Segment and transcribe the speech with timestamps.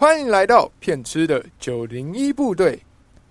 [0.00, 2.80] 欢迎来到骗吃的九零一部队，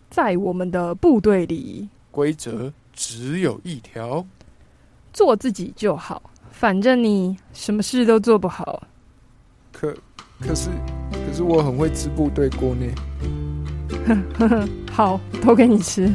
[0.10, 4.26] 在我们的部队里，规则只有一条，
[5.14, 8.84] 做自己就好，反正你什么事都做不好。
[9.72, 9.96] 可
[10.42, 10.70] 可是
[11.14, 12.86] 可是我很会吃部队锅呢。
[14.38, 16.14] 呵呵，好，都给你吃。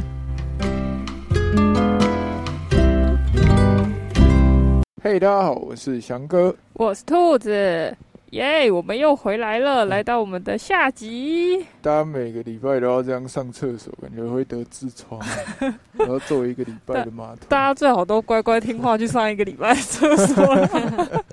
[5.01, 7.97] 嘿，大家好，我是翔哥，我是兔子。
[8.33, 8.71] 耶！
[8.71, 11.63] 我们又回来了，来到我们的下集。
[11.83, 15.21] 大家每个礼拜都要这样上厕所，感觉会得痔疮，
[15.93, 17.37] 然后做一个礼拜的马桶。
[17.47, 20.43] 大家最好都乖乖听话去上一个礼拜厕所。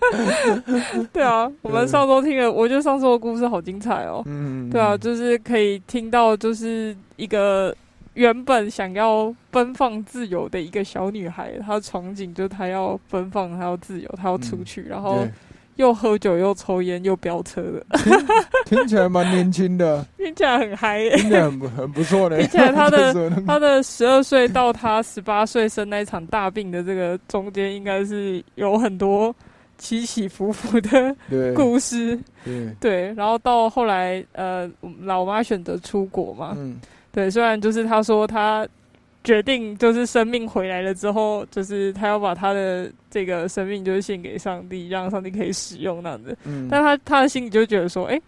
[1.10, 4.22] 对啊，我们上周听了，我觉得上周的故事好精彩哦。
[4.26, 7.74] 嗯，对啊，就是可以听到，就是一个
[8.12, 15.26] 原本想要奔放自由的一个小女孩，她的场景就是她要奔放，她要自由，她要出去，然后。
[15.80, 17.98] 又喝酒又抽烟又飙车的，
[18.66, 22.36] 听起来蛮年轻的， 听起来很嗨，听起来很不很不错的。
[22.40, 29.34] 听起来他的 他的十二岁到他十八岁生那一场大病的这个中间，应该是有很多
[29.78, 31.16] 起起伏伏的
[31.56, 32.18] 故事。
[32.44, 36.78] 对对，然后到后来，呃，老妈选择出国嘛，嗯，
[37.10, 38.68] 对，虽然就是他说他。
[39.22, 46.36] 决定就是生命回来了之后，就是他要把他的这个生命就是献给上帝，让上帝可以使用那样子。
[46.44, 48.20] 嗯，但他他的心里就觉得说，哎，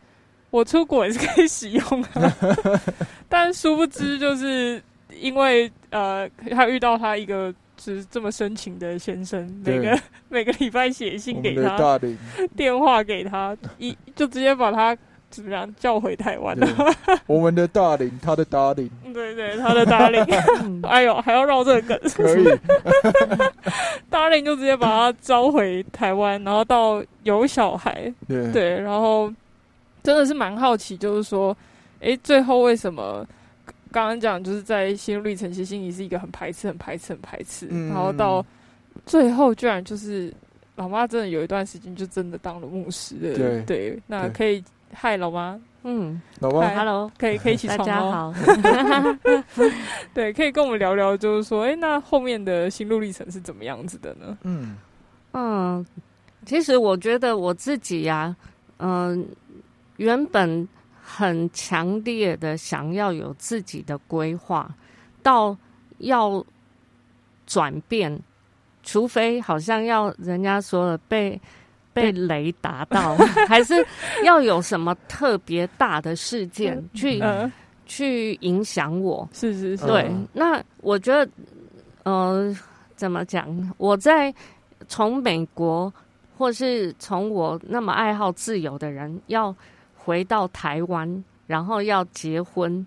[0.50, 2.36] 我出国也是可以使用啊。
[3.28, 4.82] 但殊不知，就是
[5.18, 11.98] 因为呃，他遇到他一个就是这么深情的先生，每个 每个礼拜写信给他，
[12.54, 14.96] 电话给他，一就直接把他。
[15.32, 16.68] 怎么样叫回台湾的？
[17.26, 20.22] 我们的大林，他的大林，对对，他的大林。
[20.84, 21.98] 哎呦，还要绕这个梗？
[22.14, 22.44] 可以。
[24.10, 28.12] 大林就直接把他招回台湾，然后到有小孩。
[28.28, 29.32] 对对，然后
[30.02, 31.56] 真的是蛮好奇，就是说，
[32.00, 33.26] 哎，最后为什么
[33.90, 38.44] 刚刚讲就是在心路历程，其实心里是一个很排斥、很排斥、很排斥，然后到
[39.06, 40.30] 最后居然就是
[40.76, 43.34] 老妈真的有一段时间就真的当了牧师了。
[43.34, 44.62] 对对，那可以。
[44.92, 45.58] 嗨，老妈。
[45.84, 48.32] 嗯，老妈，Hello，可以可以起床大家好。
[50.14, 54.38] 对，可以跟我们聊聊，就是说，哎，那后面的心路历程是怎么样子的呢？
[54.42, 54.76] 嗯
[55.32, 55.84] 嗯，
[56.46, 58.36] 其实我觉得我自己呀，
[58.78, 59.26] 嗯，
[59.96, 60.68] 原本
[61.02, 64.72] 很强烈的想要有自己的规划，
[65.20, 65.56] 到
[65.98, 66.44] 要
[67.44, 68.16] 转变，
[68.84, 71.40] 除非好像要人家说了被。
[71.92, 73.16] 被雷打到，
[73.48, 73.74] 还是
[74.24, 77.22] 要有什么特别大的事件去
[77.86, 79.28] 去影响我？
[79.32, 79.86] 是是是。
[79.86, 81.30] 对，那我觉得，
[82.04, 82.56] 呃，
[82.96, 83.46] 怎么讲？
[83.76, 84.34] 我在
[84.88, 85.92] 从美国，
[86.38, 89.54] 或是从我那么爱好自由的人，要
[89.94, 92.84] 回到台湾，然后要结婚，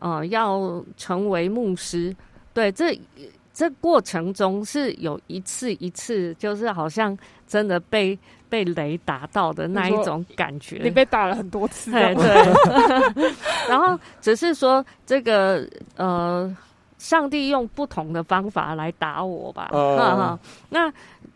[0.00, 2.14] 嗯，要成为牧师。
[2.52, 2.98] 对，这
[3.54, 7.16] 这过程中是有一次一次，就是好像。
[7.46, 13.32] 真的被被雷打到的那一种感觉，你被打了很多次，对对。
[13.68, 16.56] 然后只是说这个呃，
[16.96, 19.68] 上帝用不同的方法来打我吧。
[19.70, 20.38] 哈，
[20.70, 20.90] 那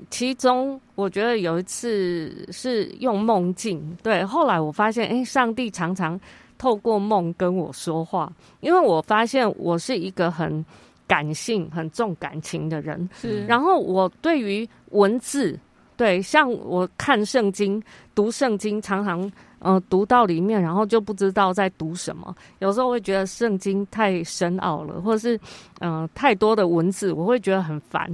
[0.09, 4.25] 其中我觉得有一次是用梦境，对。
[4.25, 6.19] 后来我发现，哎，上帝常常
[6.57, 10.65] 透过梦跟我说话，因为我发现我是一个很
[11.09, 13.45] 感性、很重感情的人，是。
[13.47, 15.59] 然后我对于文字。
[15.97, 17.83] 对，像我看圣经、
[18.15, 22.33] 读圣经，常常呃读到里面，然后就不知道在读什么。
[22.61, 25.37] 有时候会觉得圣经太深奥了，或者是
[25.81, 28.09] 嗯太多的文字，我会觉得很烦，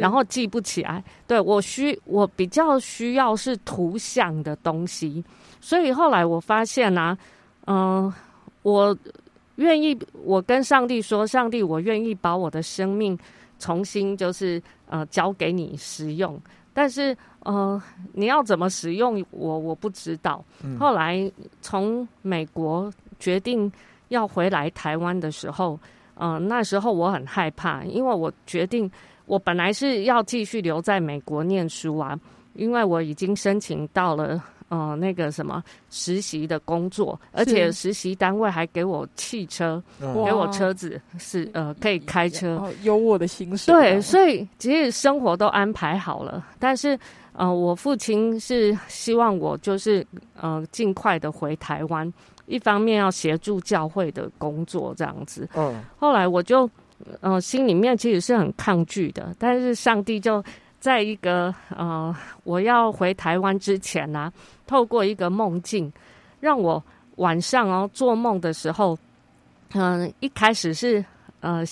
[0.00, 1.04] 然后记不起来。
[1.26, 5.22] 对我需我比较需要是图像的东西，
[5.60, 7.14] 所以后来我发现呢，
[7.66, 8.10] 嗯，
[8.62, 8.96] 我
[9.58, 13.18] 愿意，我跟上帝说，上帝，我愿意把我的生命
[13.58, 16.40] 重新就是呃交给你使用。
[16.72, 17.82] 但是，呃，
[18.12, 20.44] 你要怎么使用我，我不知道。
[20.78, 21.28] 后来
[21.60, 23.70] 从美国决定
[24.08, 25.76] 要回来台湾的时候，
[26.14, 28.88] 嗯，那时候我很害怕，因为我决定
[29.26, 32.16] 我本来是要继续留在美国念书啊，
[32.54, 34.40] 因为我已经申请到了。
[34.68, 43.74] 哦，那个什么实习的工作，而且实习单位还给我汽车，给我车子是呃可以开车，有我的薪水。
[43.74, 46.44] 对，所以其实生活都安排好了。
[46.58, 46.98] 但是
[47.32, 50.06] 呃，我父亲是希望我就是
[50.38, 52.12] 呃尽快的回台湾，
[52.44, 55.48] 一方面要协助教会的工作这样子。
[55.54, 56.68] 嗯，后来我就
[57.20, 60.44] 呃心里面其实是很抗拒的，但是上帝就。
[60.80, 62.14] 在一个呃，
[62.44, 64.32] 我要回台湾之前呢，
[64.68, 65.92] 透过一个梦境，
[66.38, 66.80] 让我
[67.16, 68.96] 晚上哦做梦的时候，
[69.72, 71.04] 嗯，一开始是
[71.40, 71.64] 呃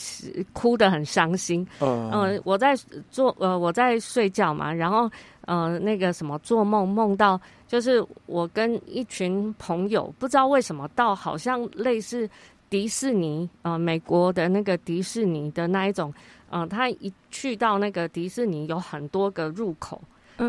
[0.53, 2.75] 哭的很伤心，嗯，我在
[3.11, 5.09] 做呃我在睡觉嘛，然后
[5.43, 7.39] 呃那个什么做梦梦到
[7.69, 12.29] 就是我跟一群朋友不知道为什么到好像类似
[12.71, 16.13] 迪士尼啊美国的那个迪士尼的那一种，
[16.51, 20.01] 嗯，他一去到那个迪士尼有很多个入口。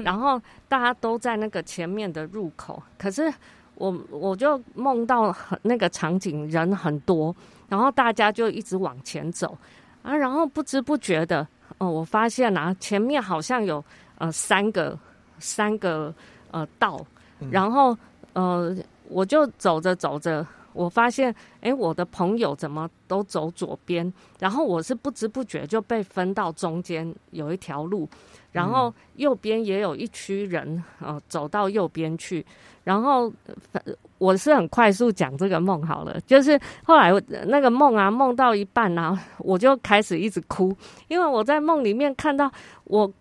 [0.03, 3.33] 然后大家都在那个前面的入口，可是
[3.75, 7.35] 我我就梦到很那个场景人很多，
[7.69, 9.57] 然后大家就一直往前走
[10.03, 11.47] 啊，然后不知不觉的，
[11.77, 13.83] 哦，我发现啊，前面好像有
[14.17, 14.97] 呃三个
[15.39, 16.13] 三个
[16.51, 16.99] 呃道，
[17.51, 17.97] 然后
[18.33, 18.75] 呃
[19.09, 20.45] 我就走着走着，
[20.77, 28.07] 我发现哎我的朋友怎么都走左边，然后我是不知不觉就被分到中间有一条路。
[28.53, 32.43] 然后右边也有一区人啊，走到右边去。
[32.83, 33.31] 然后
[34.17, 37.11] 我是很快速讲这个梦好了，就是后来
[37.45, 40.75] 那个梦啊，梦到一半啊， 我就开始一直哭，
[41.07, 42.49] 因为我在梦里面看到
[42.85, 43.11] 我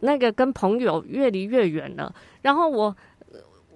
[0.00, 2.94] 那个跟朋友越离越远了，然后我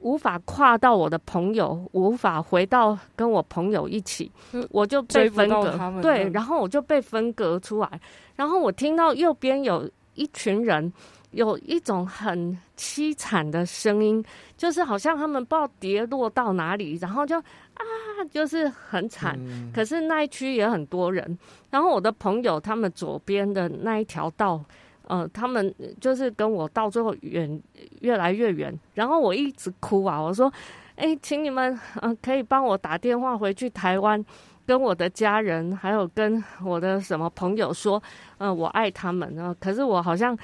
[0.00, 4.31] 无法跨到我的朋友，无法回到跟我朋友一起，
[4.71, 6.00] 我就被分隔。
[6.03, 8.00] 对，然后我就被分隔出来，
[8.37, 9.89] 然后我听到右边有。
[10.15, 10.93] 一群人
[11.31, 14.21] 有一种很凄惨的声音，
[14.56, 17.85] 就是好像他们不知道跌落到哪里，然后就啊，
[18.33, 19.39] 就是很惨。
[19.73, 21.39] 可是那一区也很多人。
[21.71, 24.61] 然后我的朋友他们左边的那一条道，
[25.08, 27.60] 呃，他们就是跟我到最后远
[28.00, 28.72] 越来越远。
[28.94, 30.52] 然后我一直哭啊，我说
[30.96, 34.25] ：“哎，请你们呃，可以帮我打电话回去台湾。”
[34.69, 38.03] 跟我的家人，还有跟我的什么朋友说，
[38.37, 39.56] 嗯，我爱他们啊。
[39.59, 40.37] 可是我好像，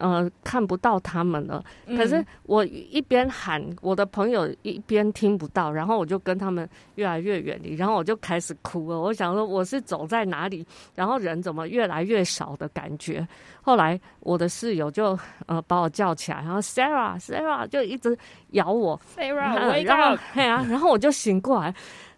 [0.00, 1.64] 呃，看不到他们了。
[1.96, 9.00] 可是我一边喊，我的朋友一边听不到，然后我就跟他们越来越远离，然后我就开始哭了。
[9.00, 10.62] 我想说，我是走在哪里，
[10.94, 13.26] 然后人怎么越来越少的感觉。
[13.62, 18.14] 后来我的室友就呃把我叫起来，然后 Sarah，Sarah 就一直
[18.50, 19.34] 咬我，Sarah，
[19.86, 21.74] 然后对啊，然后我就醒过来，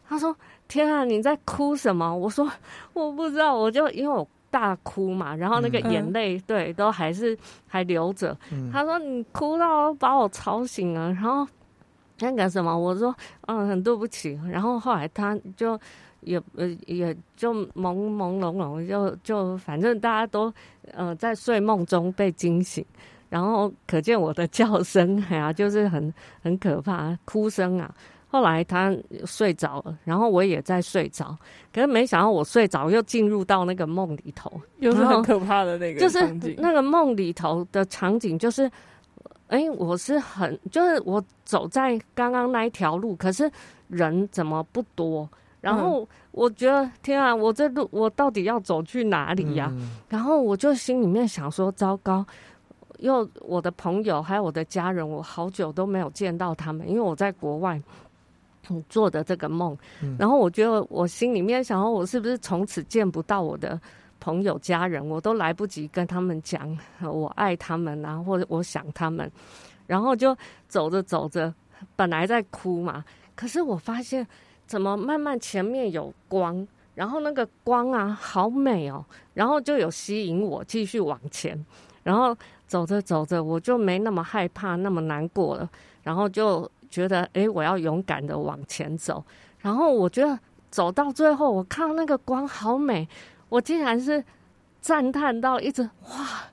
[0.08, 0.36] 他说。
[0.72, 2.16] 天啊，你在哭什么？
[2.16, 2.50] 我说
[2.94, 7.36] 我不知道，我就因为我大哭嘛，然后那个眼泪对都还是
[7.68, 8.34] 还流着。
[8.72, 11.46] 他说你哭到把我吵醒了，然后
[12.20, 13.14] 那个什么，我说
[13.48, 14.40] 嗯很对不起。
[14.50, 15.78] 然后后来他就
[16.20, 20.52] 也呃也就朦朦胧胧，就就反正大家都
[20.94, 22.82] 呃在睡梦中被惊醒，
[23.28, 27.94] 然后可见我的叫声哎呀就是很很可怕，哭声啊。
[28.32, 28.90] 后来他
[29.26, 31.36] 睡着了，然后我也在睡着，
[31.70, 36.26] 可是没想到我睡着又进入到那个梦里头，又是很可怕的那个就是
[36.56, 38.70] 那个梦里头的场景，就是，
[39.48, 43.50] 哎，我是很，就是我走在刚刚那一条路，可是
[43.88, 45.28] 人怎么不多？
[45.60, 49.70] 然后我觉得天啊，我这路我到底要走去哪里呀？
[50.08, 52.24] 然后我就心里面想说，糟糕，
[53.00, 57.78] 又我的朋友还有我的家人，我好久都没有见到他们，因为我在国外。
[58.88, 59.76] 做的这个梦，
[60.18, 63.80] 然后我觉得我心里面想说，我是不是从此见不到我的
[64.20, 65.04] 朋友家人？
[65.06, 69.30] 我都来不及跟他们讲我爱他们啊，或者我想他们，
[69.86, 70.36] 然后就
[70.68, 71.52] 走着走着，
[71.96, 73.04] 本来在哭嘛，
[73.34, 74.26] 可是我发现
[74.66, 81.66] 怎么慢慢前面有光，然后那个光啊好美哦，然后就有吸引我继续往前，
[82.02, 82.36] 然后
[82.68, 85.68] 走着走着我就没那么害怕，那么难过了，
[86.02, 86.70] 然后就。
[86.92, 89.24] 觉得哎，我要勇敢的往前走。
[89.58, 90.38] 然后我觉得
[90.70, 93.08] 走到最后，我看到那个光好美，
[93.48, 94.22] 我竟然是
[94.80, 96.44] 赞叹到一直哇，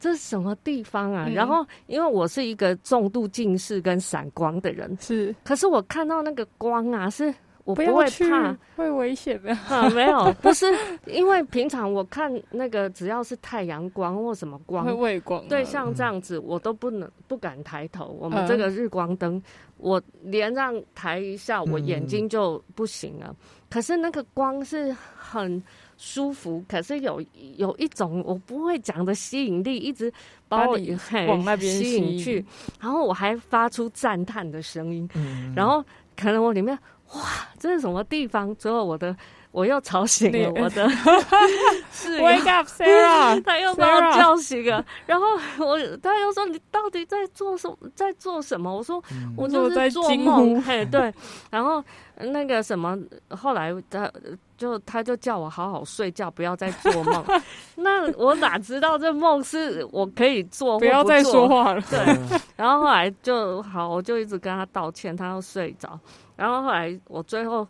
[0.00, 1.28] 这是什么地方啊？
[1.32, 7.32] 然后因为我是一个重度近视跟散光的人，是，可是我看到那个光啊是。
[7.64, 9.52] 我不会怕，会危险的。
[9.68, 10.66] 啊，没有，不是
[11.06, 15.46] 因为平常我看那个只要是太阳光或什么光，会畏光。
[15.48, 18.16] 对，像这样子我都不能不敢抬头。
[18.20, 19.40] 我们这个日光灯，
[19.76, 23.34] 我连让抬一下，我眼睛就不行了。
[23.70, 25.62] 可是那个光是很
[25.96, 27.24] 舒服，可是有
[27.56, 30.12] 有一种我不会讲的吸引力，一直
[30.46, 30.76] 把我
[31.26, 32.44] 往那边吸引去。
[32.78, 35.08] 然后我还发出赞叹的声音，
[35.56, 35.82] 然后
[36.22, 36.78] 可能我里面。
[37.14, 37.20] 哇，
[37.58, 38.54] 这是什么地方？
[38.54, 39.14] 最后我的
[39.52, 40.88] 我又吵醒了我的
[41.92, 43.40] 室友，Wake up, Sarah！
[43.44, 45.26] 他又把我叫醒了，然后
[45.58, 47.76] 我他又说：“你到底在做什么？
[47.94, 49.02] 在做什么？”我说
[49.36, 51.12] ：“我就是在做梦。”嘿，对。
[51.50, 51.84] 然后
[52.16, 54.10] 那个什么，后来他
[54.56, 57.22] 就他就叫我好好睡觉，不要再做梦。
[57.76, 60.78] 那我哪知道这梦是我可以做？
[60.80, 61.80] 不要再说话了。
[61.90, 61.98] 对。
[62.56, 66.00] 然后后来就好，我就一直跟他道歉，他又睡着。
[66.36, 67.68] 然后后来我最后。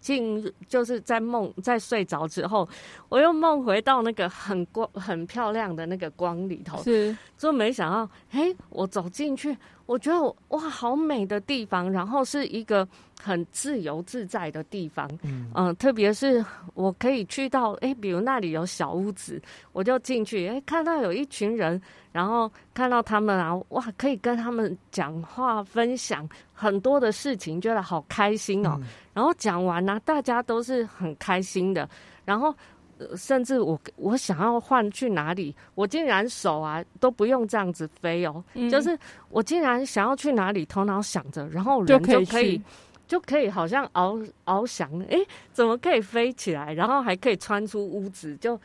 [0.00, 2.68] 进就是在梦在睡着之后，
[3.08, 12.86] 我又梦回到那个很光很漂亮的那个光里头，是，就没想到，哎，我走进去，我觉得哇，好美的地方，然后是一个
[13.22, 15.08] 很自由自在的地方，
[15.54, 19.40] 嗯，特别是我可以去到，哎，比如那里有小屋子，
[19.72, 21.80] 我就进去，哎，看到有一群人。
[22.12, 28.78] 然后看到他们啊，哇，可以跟他们讲话，分享很多的事情，觉得好开心哦。
[29.14, 31.88] 然后讲完呢，大家都是很开心的。
[32.26, 32.54] 然后
[33.16, 38.98] 甚至我我想要换去哪里，我竟然手啊都不用这样子飞哦，就是
[39.30, 42.60] 我竟然想要去哪里，头脑想着，然后人就可以
[43.12, 45.18] 就可以好像翱翱翔，哎，
[45.52, 46.72] 怎么可以飞起来？
[46.72, 48.58] 然后还可以穿出屋子，就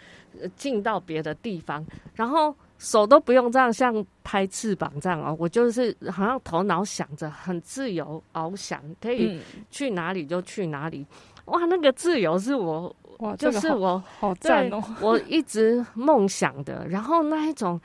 [0.56, 1.86] 进到别的地方，
[2.16, 2.56] 然后。
[2.80, 11.04] 手都不用这样像拍翅膀这样哦，我就是好像头脑想着很自由翱翔，可以去哪里就去哪里。
[11.46, 16.88] 哇，那个自由是我哇，就是我好赞哦，我一直梦想的。
[16.88, 17.82] 然后那一种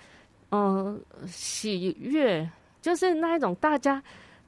[0.51, 2.47] 嗯喜悦，
[2.83, 4.03] 就是那一种大家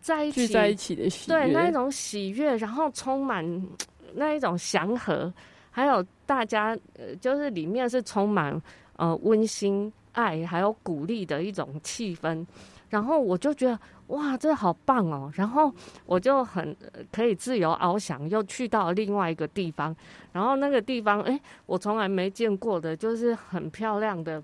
[0.05, 3.43] 在一起聚在一起的喜悦，对那一种喜悦，然后充满
[4.15, 5.33] 那一种祥和，
[5.71, 8.61] 还有大家呃，就是里面是充满
[8.97, 9.91] 呃温馨。
[10.15, 12.47] 爱还有鼓励的一种气氛，
[12.89, 15.29] 然后我就觉得哇，这好棒哦！
[15.35, 15.75] 然后
[16.07, 16.77] 我就很
[17.11, 19.93] 可以自由翱翔，又去到另外一个地方，
[20.31, 24.41] 然后那个地方哎，我从来没见过的，就是很漂亮的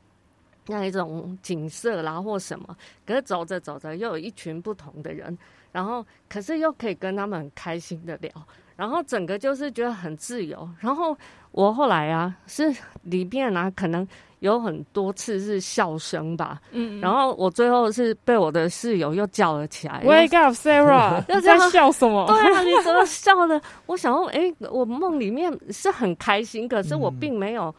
[0.70, 2.74] 那一种景色啦或什么。
[3.04, 5.36] 可是走着走着，又有一群不同的人，
[5.72, 8.30] 然后可是又可以跟他们很开心的聊，
[8.76, 10.66] 然后整个就是觉得很自由。
[10.78, 11.14] 然后
[11.50, 14.08] 我后来啊，是里面啊，可能。
[14.40, 20.02] 有很多次是笑声吧，嗯，然后我最后是被我的室友又叫了起来。
[20.02, 21.22] Wake up, Sarah！
[21.28, 22.26] 又 在笑什么？
[22.26, 23.60] 对啊，你怎么笑的？
[23.84, 27.74] 我想问，哎，我梦里面是很开心，可是我并没有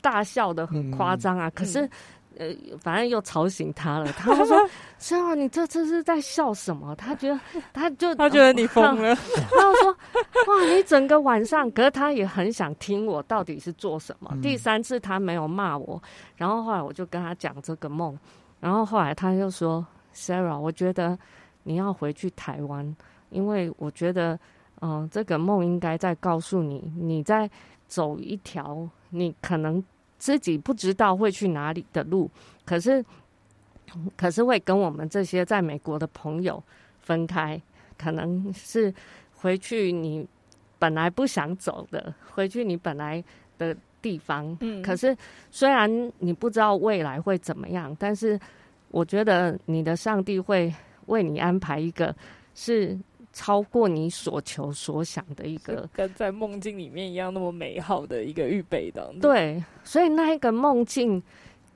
[0.00, 1.88] 大笑的很夸张啊，可是。
[2.38, 4.12] 呃，反正又吵醒他了。
[4.12, 4.56] 他说
[4.98, 7.40] ：“是啊，你这次是在笑什么？”他觉得，
[7.72, 9.14] 他就 他觉得你疯了。
[9.14, 9.96] 他说
[10.48, 16.02] ：“哇，你整个晚上，可是他也很想听我到底是做什么。”第三次他没有骂我，
[16.36, 18.18] 然后后来我就跟他讲这个梦，
[18.60, 19.84] 然后后来他就说
[20.14, 21.18] ：“Sarah，我觉得
[21.62, 22.96] 你要回去台湾，
[23.30, 24.38] 因为我觉得，
[24.80, 27.50] 嗯，这个梦应该在告诉你，你在
[27.86, 29.82] 走一条你可能。”
[30.22, 32.30] 自己不知道会去哪里的路，
[32.64, 33.04] 可是，
[34.16, 36.62] 可是会跟我们这些在美国的朋友
[37.00, 37.60] 分开，
[37.98, 38.94] 可能是
[39.34, 40.24] 回去你
[40.78, 43.20] 本来不想走的，回去你本来
[43.58, 44.56] 的地方。
[44.60, 45.16] 嗯，可是
[45.50, 48.38] 虽然你不知道未来会怎么样，但是
[48.92, 50.72] 我觉得你的上帝会
[51.06, 52.14] 为你安排一个
[52.54, 52.96] 是。
[53.32, 59.10] 超过你所求所想的一个，跟在梦境里面一样那么美好的一个预备的。
[59.20, 61.22] 对，所以那一个梦境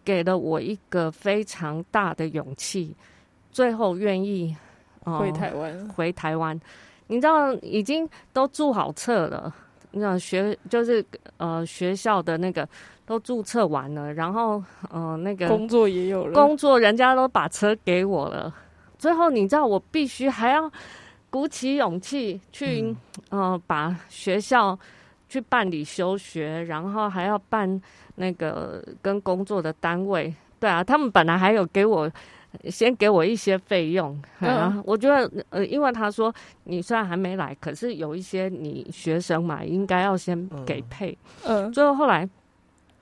[0.04, 2.94] 给了我一个非常大的勇气，
[3.50, 4.54] 最后愿意
[5.00, 5.88] 回台湾。
[5.88, 6.60] 回台湾，
[7.06, 9.54] 你知道已经都注好册了，
[9.92, 11.02] 那学就是
[11.38, 12.68] 呃学校的那个
[13.06, 18.54] 都注册完了，然后呃那个工作也有了，工作人家都把车给我了。
[18.98, 20.70] 最后你知道我必须还要。
[21.30, 22.94] 鼓起勇气去，
[23.30, 24.78] 呃，把学校
[25.28, 27.80] 去办理休学，然后还要办
[28.14, 30.34] 那个跟工作的单位。
[30.58, 32.10] 对啊，他们本来还有给我
[32.70, 34.18] 先给我一些费用。
[34.40, 41.16] 嗯，我觉得呃，因为他说你虽然还没来，可是有一些你学生嘛，应该要先给配。
[41.44, 42.28] 嗯，最后后来。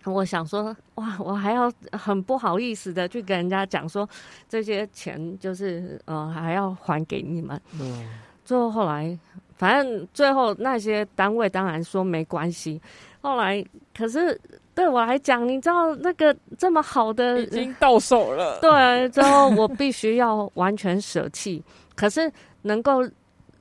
[0.05, 4.09] 我想说，哇，我还要很不好意思的去跟人家讲说，
[4.49, 7.61] 这些钱就是呃还要还给你们。
[7.81, 8.09] 嗯。
[8.45, 9.19] 最后后来，
[9.57, 12.79] 反正最后那些单位当然说没关系。
[13.23, 13.65] 后来，
[13.97, 14.39] 可是
[14.75, 18.59] 对我来讲，你知道那个这么好的已经到手了。
[18.61, 21.65] 对，之后我必须要完全舍弃。
[21.97, 22.31] 可是
[22.61, 23.03] 能够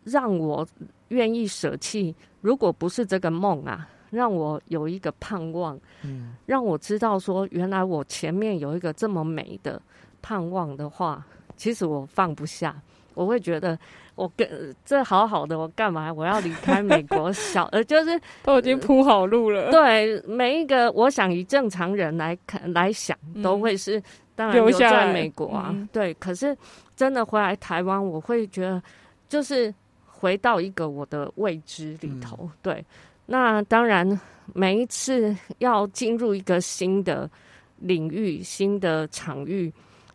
[0.04, 0.68] 让我
[1.08, 3.88] 愿意舍弃，如果不是这个梦啊。
[4.14, 9.82] 让我有一个盼望，嗯，让我知道说，原来我前面有一个这么美的
[10.22, 11.26] 盼望的话，
[11.58, 12.76] 其实我放不下，
[13.16, 13.78] 我会觉得
[14.16, 17.34] 我跟这好好的，我干嘛我要离开美国？
[17.34, 19.72] 小呃，就是都已经铺好路了。
[19.72, 24.02] 对，每一个我想以正常人来看来想，都会是
[24.36, 25.76] 当然留在美国啊。
[25.92, 26.56] 对，可是
[26.96, 28.82] 真的回来台湾，我会觉得
[29.28, 29.74] 就是
[30.06, 32.86] 回到一个我的未知里头，对。
[33.26, 34.20] 那当然，
[34.54, 37.30] 每一次要进入一个新的
[37.78, 39.72] 领域、新的场域，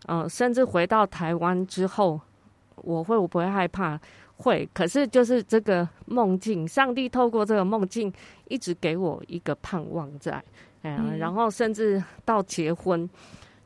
[0.06, 2.20] 呃，甚至回到台湾之后，
[2.76, 3.98] 我会我不会害怕
[4.36, 8.12] 会，可是就是这个梦境，上帝透过这个梦境
[8.48, 10.42] 一直给我一个盼望在，
[10.82, 13.08] 哎呀，然后甚至到结婚，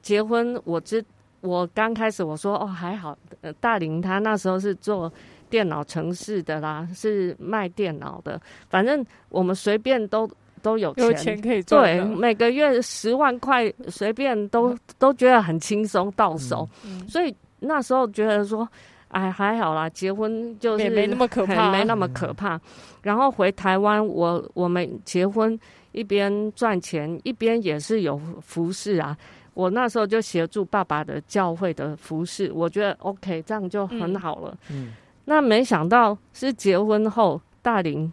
[0.01, 1.05] 结婚我知
[1.41, 5.13] 我刚开始我说哦还好，呃大林他那时候是做
[5.53, 8.41] 电脑城市的啦，是卖电脑的，
[8.71, 10.27] 反正我们随便都
[10.63, 16.67] 都有有钱可以赚，对，每个月十万块随便都都觉得很轻松到手，
[17.07, 18.67] 所以那时候觉得说。
[19.13, 22.59] 哎，还好啦，结婚就是没那么可怕，没那么可怕。
[23.03, 25.53] 然后回台湾，我我们结婚
[25.93, 29.15] 一边赚钱，一边也是有服饰啊。
[29.53, 34.57] 我那时候就协助爸爸的教会的服饰，我觉得 OK，这样就很好了。
[34.71, 38.13] 嗯，那没想到是结婚后，大龄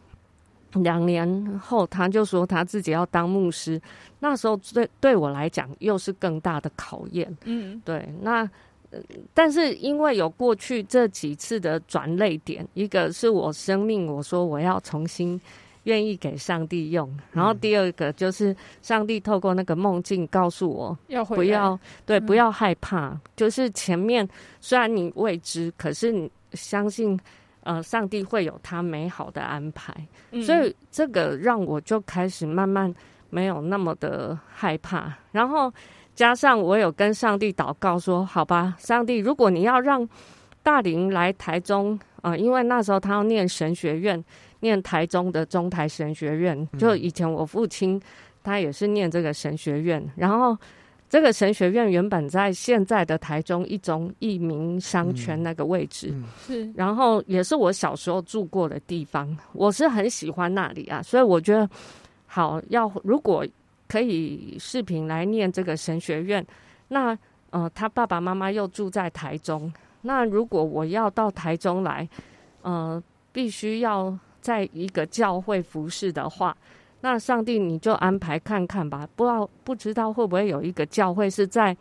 [0.74, 3.82] 两年后，他就说他自己要当牧师。
[4.20, 7.38] 那时候对对我来讲，又是更大的考验。
[7.46, 8.50] 嗯，对，那。
[9.36, 15.40] 但是因为有过去这几次的转泪点，一个是我生命，我说我要重新
[15.84, 24.28] 愿意给上帝用，然后第二个就是上帝透过那个梦境告诉我，要不要对，不要害怕，就是前面
[24.60, 27.20] 虽然你未知，可是你相信，
[27.64, 29.94] 呃，上帝会有他美好的安排，
[30.42, 32.94] 所以这个让我就开始慢慢
[33.30, 35.72] 没有那么的害怕，然后。
[36.16, 40.06] 加上我有跟上帝祷告说：“好吧，上帝，如果你要让
[40.62, 44.22] 大林来台中啊，因为那时候他要念神学院，
[44.60, 46.68] 念台中的中台神学院。
[46.78, 47.98] 就以前我父亲
[48.44, 50.58] 他也是念这个神学院，然后
[51.10, 56.14] 这个神学院原本在现在的台中一中一民商圈那个位置，
[56.46, 61.70] 是，然后也是我小时候住过的地方，我是很喜欢那里啊，所以我觉得
[62.26, 63.46] 好要如果。”
[63.90, 66.46] 可以视频来念这个神学院，
[66.90, 67.18] 那
[67.50, 69.74] 呃，他爸爸妈妈又住在台中，
[70.04, 72.08] 那如果我要到台中来，
[72.62, 73.02] 呃，
[73.32, 76.56] 必须要在一个教会服侍的话，
[77.02, 81.76] 那上帝你就安排看看吧，不知道不知道会不会有一个教会是在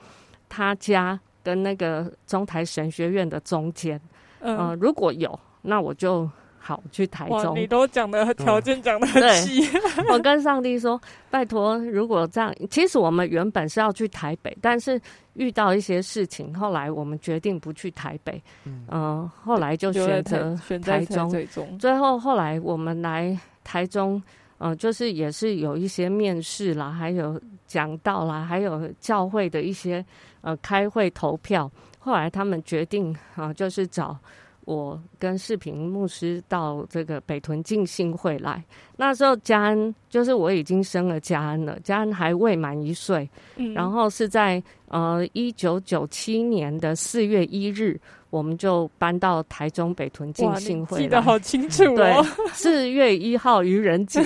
[0.48, 4.00] 他家跟那个中台神学院的中间，
[4.40, 6.28] 嗯，如果有，那我就。
[6.61, 7.57] 好，去台中。
[7.57, 9.66] 你都讲的条件讲的很细。
[10.11, 11.00] 我跟上帝说，
[11.31, 15.00] 拜托，如果这样，其实我们原本是要去台北，但是
[15.33, 18.42] 遇到一些事情，后来我们决定不去台北。
[18.66, 20.54] 嗯，后来就选择
[20.85, 21.33] 台中。
[21.78, 24.22] 最后后来我们来台中，
[24.59, 30.05] 呃，就是也是有一些面试啦，还有讲道啦，还有教会的一些
[30.40, 31.71] 呃开会投票。
[31.99, 34.18] 后来他们决定啊，就是找。
[34.64, 38.62] 我跟视频牧师到这个北屯进信会来，
[38.99, 43.27] 那时候嘉恩就是我已经生了嘉恩了，嘉恩还未满一岁，
[43.75, 47.99] 然后是在呃一九九七年的四月一日，
[48.31, 52.25] 我们就搬到台中北屯进信会，记得好清楚哦。
[52.53, 54.23] 四月一号愚人节，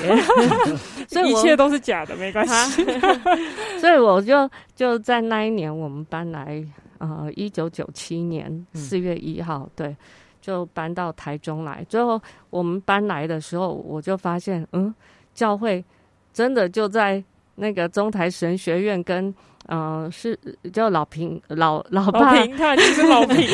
[1.09, 2.85] 所以一切都是假的，没关系。
[3.81, 6.65] 所以我就就在那一年，我们搬来
[6.99, 9.97] 呃一九九七年四月一号，对。
[10.45, 14.93] 就搬到台中来，最后我们搬来的时候，我就发现，嗯，
[15.35, 15.85] 教会
[16.33, 17.23] 真的就在
[17.55, 19.33] 那个中台神学院跟，
[19.69, 20.39] 嗯，是
[20.73, 23.47] 叫老平老 老爸，他就是老平，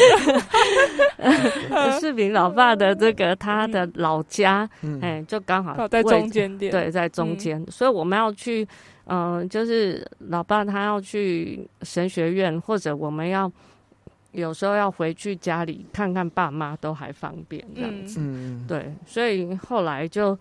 [2.00, 4.68] 视频老爸的这个他的老家，
[5.00, 8.66] 哎，就刚好在中间点，对，在中间，所以我们要去，
[9.06, 13.50] 嗯，就是老爸他要去神学院，或者我们要。
[14.32, 18.20] 有时候要回去家里看看爸妈都还方便这样子，
[18.68, 20.38] 对，所以后来就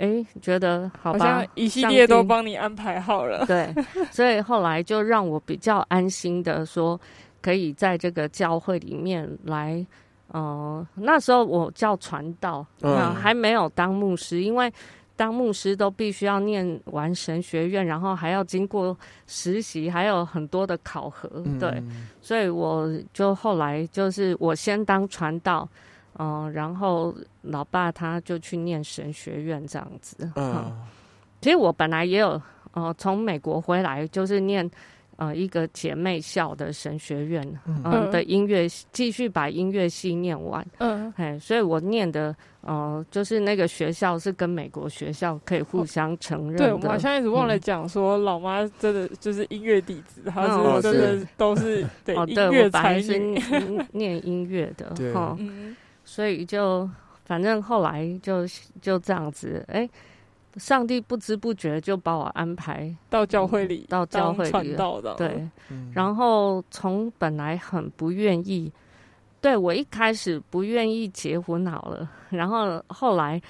[0.00, 3.72] 哎觉得好吧，一系列都帮你安排好了， 对，
[4.10, 6.98] 所以后来就让我比较安心的说，
[7.40, 9.86] 可以在这个教会里面来，
[10.28, 14.72] 呃，那时候我叫传道，嗯，还没有当牧师，因为。
[15.16, 21.28] 当牧师都必须要念完神学院，然后还要经过实习，还有很多的考核。
[21.58, 21.70] 对，
[22.22, 25.68] 所以我就后来就是我先当传道，
[26.20, 30.30] 嗯，然后老爸他就去念神学院这样子。
[30.36, 30.70] 嗯，
[31.40, 32.40] 其实我本来也有，
[32.74, 34.70] 呃，从美国回来就是念。
[35.16, 46.64] 呃，一个姐妹校的神学院，嗯，的音乐继续把音乐系念完，嗯，哎，所以我念的，呃，就是那个学校是跟美国学校可以互相承认的。
[46.68, 53.38] 对，我好像一直忘了讲说，老妈真的就是音乐底子，她是真的都是对音乐才女，
[53.92, 55.36] 念音乐的，哈，
[56.10, 56.90] 所以就
[57.24, 58.44] 反正后来就
[58.82, 59.88] 就这样子，哎。
[60.56, 65.14] 上帝不知不觉就把我安排到教会里，到教会里的。
[65.16, 65.48] 对，
[65.94, 68.70] 然后从本来很不愿意
[69.40, 73.40] 对我一开始不愿意结婚好了，然后后来，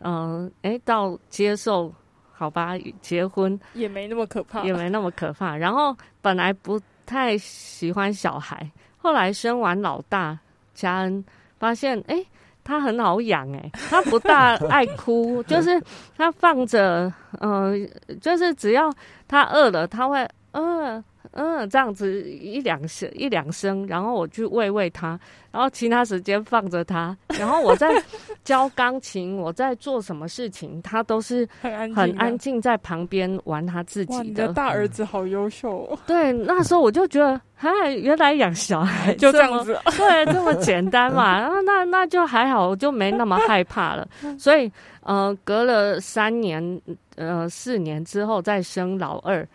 [0.00, 1.90] 嗯，哎，到接受，
[2.30, 5.56] 好吧，结婚也没那么可怕，也没那么可怕。
[5.56, 10.38] 然后本来不太喜欢小孩，后来生完老大
[10.74, 11.24] 嘉恩，
[11.60, 12.24] 发现哎，
[12.64, 15.80] 它很好养，哎，它不大爱哭， 就是
[16.16, 17.88] 它放着，嗯，
[18.20, 18.92] 就是只要
[19.28, 21.04] 它饿了，它会饿。
[21.32, 25.18] 嗯，这样子一两声一两声，然后我去喂喂它，
[25.52, 27.90] 然后其他时间放着它，然后我在
[28.42, 34.24] 教钢琴，我在做什么事情，它都是很安很安静在旁边玩他自己的。
[34.24, 35.84] 你的大儿子好优秀。
[35.90, 44.08] 哦对，那时候我就觉得，哎，原来养小孩就这样子，对，这么简单嘛，然后那那就还好，我就没那么害怕了。
[44.38, 44.70] 所以，
[45.02, 46.80] 呃，隔了三年，
[47.16, 49.46] 呃，四年之后再生老二。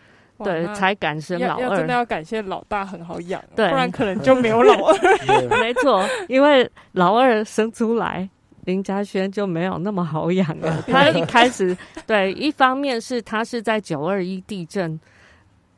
[0.44, 1.78] 对，才敢生老二。
[1.78, 4.96] 真的要感谢老大很好养，不然可能就没有老二。
[5.60, 8.28] 没错，因为老二生出来，
[8.64, 10.82] 林嘉轩就没有那么好养了。
[10.88, 15.00] 他一开始，对，一方面是他是在九二一地震，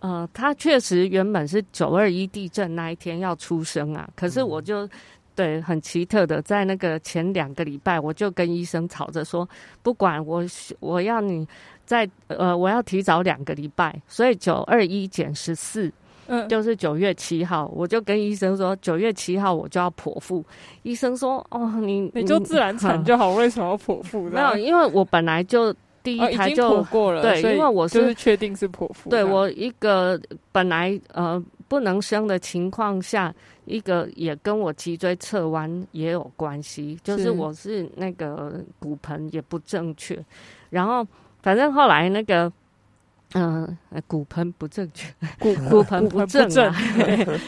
[0.01, 4.89] 呃，他确实原本是九二一地震那一天要出生啊，可是我就
[5.35, 9.49] 对很奇特的，在那个前两个礼拜，我就跟医生吵着说，
[9.83, 10.43] 不管我
[10.81, 11.47] 我要你。
[11.89, 15.91] 在呃，我要提早两个礼拜，所以九二一减十四，
[16.27, 20.45] 嗯，就是九月七号，我就跟医生说，九月七号我就要剖腹。
[20.83, 24.21] 医生说，哦，你你就自然产就好，为什么要剖腹？
[24.29, 29.09] 没有，因为我本来就第一胎就过了，对，因为我是确定是剖腹。
[29.09, 30.21] 对我一个
[30.53, 40.23] 本来呃不能生的情况下，一个也跟我脊椎侧弯也有关系，就是我是那个骨盆也不正确，
[40.69, 41.07] 然后。
[41.41, 42.53] 反正后来那个，
[43.35, 46.75] 嗯，骨盆不正确，骨骨盆不正啊，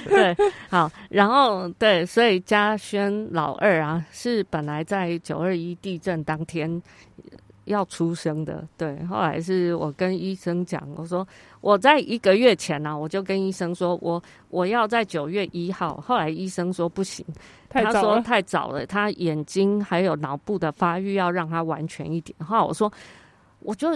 [0.08, 0.36] 对，
[0.68, 6.82] 好，然后对，所以嘉轩老二啊，是本来在九二一地震当天
[7.64, 11.26] 要出生的，对，后来是我跟医生讲，我说
[11.60, 17.24] 我在一个月前呢，我就跟医生说我我要在九月一号，后来医生说不行，
[17.68, 22.92] 他说太早了，他眼睛还有脑部的发育要让他完全一点，后来我说。
[23.60, 23.88] 我就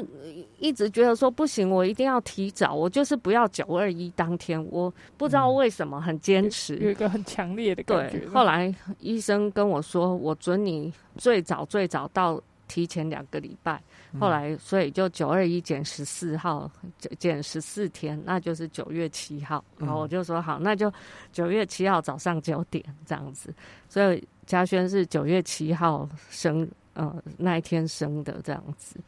[0.59, 4.63] 一直觉得说不行，我一定要提早，我就是不要九二一当天。
[4.71, 8.29] 我不知道为什么很坚持，有一个很强烈的感觉。
[8.29, 13.83] 后来医生跟我说，我准你最早最早到提前两个礼拜。
[14.21, 16.71] 后来所以就九二一减十四号，
[17.19, 19.65] 减十四天，那就是九月七号。
[19.77, 20.93] 然后我就说好，那就
[21.33, 23.53] 九月七号早上九点这样子。
[23.89, 29.01] 所以嘉轩是九月七号生，呃，那一天生的这样子。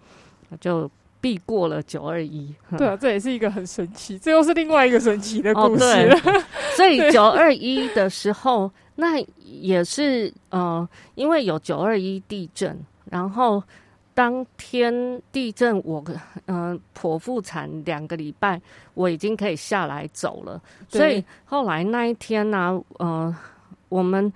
[0.61, 6.17] 就避过了九二一， 对啊，这也是一个很神奇，这又是另外一个神奇的故事。
[6.77, 12.79] 所以九二一的时候，那也是呃，因为有九二一地震，
[13.11, 13.63] 然后
[14.15, 16.05] 当天地震，我
[16.47, 18.61] 嗯剖腹产两个礼拜，
[18.95, 20.61] 我已经可以下来走了。
[20.89, 23.35] 所以后来那一天呢，呃，
[23.89, 24.33] 我们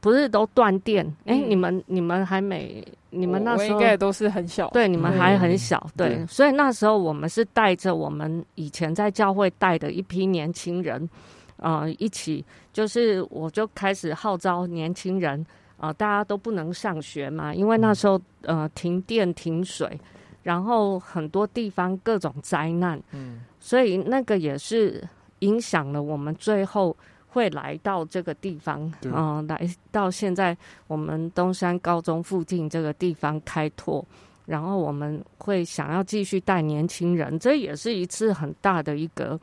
[0.00, 1.06] 不是都断电？
[1.24, 2.86] 哎，你们你们还没。
[3.10, 11.08] 你们那时候应该都是很小，对，你们还很小，对，所以那时候我们是带着我们以前在教会带的一批年轻人，
[11.56, 15.42] 呃，一起，就是我就开始号召年轻人，
[15.78, 19.98] 啊，大家都不能上学嘛，因为那时候呃停电停水，
[20.42, 25.02] 然后很多地方各种灾难，嗯，所以那个也是
[25.38, 26.94] 影响了我们最后。
[27.30, 29.60] 会来到这个地方，嗯，来
[29.92, 34.02] 到现在我们东山高中附近这个地方开拓，
[34.46, 39.38] 然后我们会想要继续带年轻人，这也是一次很大的一个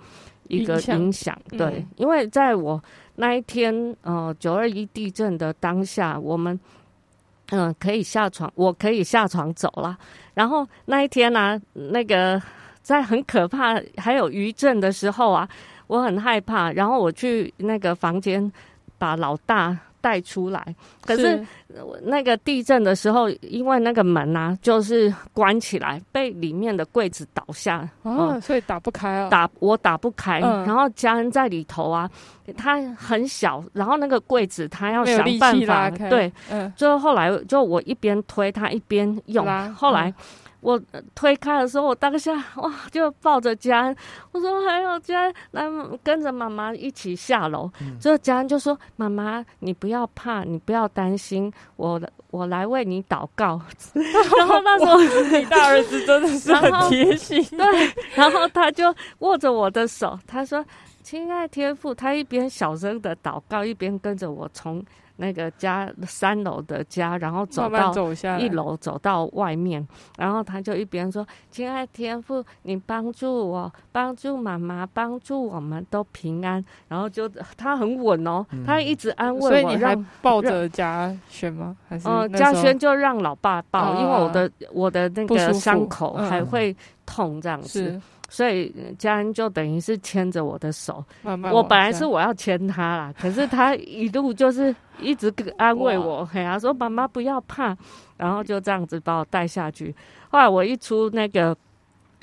[0.48, 2.84] 一个影响，对，因为在我
[3.16, 6.60] 那一天，呃，九二一地震的当下，我们
[7.52, 9.96] 嗯可以下床，我可以下床走了，
[10.34, 12.42] 然后那一天呢，那个
[12.82, 15.48] 在很可怕还有余震的时候啊。
[15.88, 18.52] 我很害怕，然后我去那个房间
[18.98, 20.76] 把老大带出来。
[21.02, 21.44] 可是
[22.04, 29.30] 那个地震的时候，因为那个门啊就是关起来，被里面的柜子倒下，哦，所以打不开啊。
[29.30, 32.10] 打我打不开，然后家人在里头啊，
[32.58, 40.14] 他很小，然后那个柜子他要想办法，对，嗯，就后来就我一边推他一边用，后来。
[40.66, 40.82] 我
[41.14, 43.96] 推开的时候，我当下哇，就抱着佳恩，
[44.32, 45.64] 我说还有佳恩来
[46.04, 47.70] 跟着妈妈一起下楼。
[48.02, 52.02] 之后佳恩就说：“妈妈，你不要怕，你不要担心，我
[52.32, 53.62] 我来为你祷告。
[54.40, 60.66] ”然后那时候你大儿子真的是很贴心，对，然后他就握着我的手，他说
[61.04, 64.84] ：“亲爱天父。”他一边小声的祷告，一边跟着我从。
[65.18, 67.94] 那个家三楼的家，然后走到
[68.38, 69.86] 一楼，走到外面，
[70.18, 79.50] 然后他就一边说：“亲爱的天父，你帮助我，帮助妈妈，帮助我们都平安。”然后就他很稳哦，他一直安慰我。
[79.50, 81.76] 所以你还抱着嘉轩吗？
[81.88, 86.76] 还是嗯，嘉轩就让老爸抱，因为我的我的那个伤口还会
[87.06, 88.02] 痛这样子。
[88.36, 88.70] 所以
[89.00, 97.74] 家人就等于是牵着我的手，我本来是我要牵他啦， 可是他一路就是一直安慰我，嘿啊，说妈妈不要怕，
[98.18, 99.96] 然后就这样子把我带下去。
[100.30, 101.56] 后来我一出那个。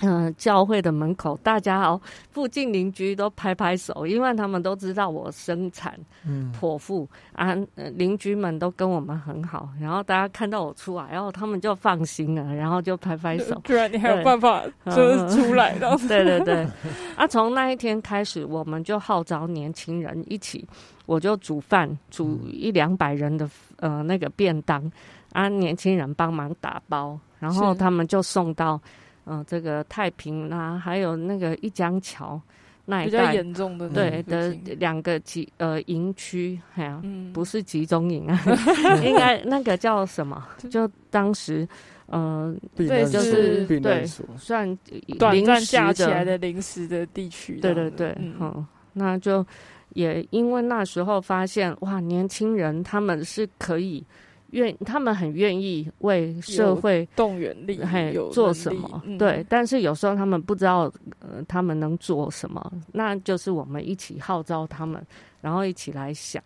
[0.00, 2.00] 嗯，教会的门口，大家哦，
[2.30, 7.54] 附近邻居都拍拍手，因为他们都知道我生产嗯剖腹啊，
[7.94, 13.60] 邻居们都跟我们很好，然后大家看到我出来，然后他们就放心了，然后就拍拍手。
[13.64, 15.96] 居然你还有办法就是出来的？
[16.08, 16.66] 对对对。
[17.14, 20.66] 啊，从那一天开始，我们就号召年轻人一起，
[21.06, 24.90] 我就煮饭，煮一两百人的呃那个便当，
[25.32, 28.80] 啊，年轻人帮忙打包，然后他们就送到。
[29.24, 32.40] 嗯，这个太平啦，还有那个一江桥
[32.84, 37.00] 那一带比较严重的对的两个集呃营区，哎呀，
[37.32, 38.40] 不是集中营啊，
[39.04, 40.44] 应该那个叫什么？
[40.68, 41.66] 就当时
[42.08, 44.04] 嗯，对，就是对，
[44.36, 44.76] 算
[45.18, 47.60] 短暂架起来的临时的地区。
[47.60, 49.46] 对对对，嗯，那就
[49.90, 54.04] 也因为那时候发现哇，年轻人他们是可以。
[54.52, 59.02] 愿他们很愿意为社会动员力，还做什么？
[59.18, 62.72] 对，但是有时候他们不知道，呃，他们能做什么？
[62.92, 65.04] 那就是我们一起号召他们，
[65.40, 66.42] 然后一起来想。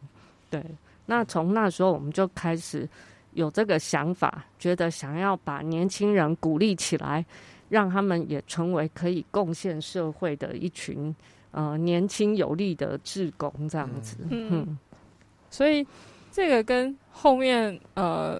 [0.48, 0.64] 对，
[1.06, 2.88] 那从那时候我们就开始
[3.32, 7.24] 有这个想法，觉得想要把年轻人鼓励起来，
[7.68, 11.14] 让他们也成为可以贡献社会的一群
[11.50, 14.16] 呃年轻有力的志工这样子。
[14.30, 14.78] 嗯，
[15.50, 15.86] 所以。
[16.32, 18.38] 这个跟后面呃，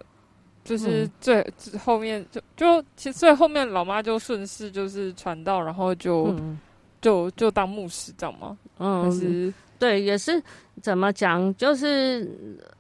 [0.63, 1.43] 就是最
[1.83, 6.35] 后面就就其实最后面老妈就顺势就是传道，然后就
[7.01, 8.57] 就就当牧师，这样吗？
[8.79, 10.43] 嗯，是，对，也是
[10.83, 11.55] 怎么讲？
[11.57, 12.31] 就是